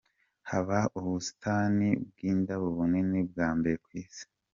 Haba 0.49 0.79
ubusitani 0.97 1.89
bw’indabo 2.07 2.67
bunini 2.77 3.19
bwa 3.29 3.47
mbere 3.57 3.75
ku 3.85 3.89
isi. 4.03 4.25